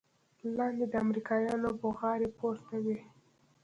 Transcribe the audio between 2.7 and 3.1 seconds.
وې.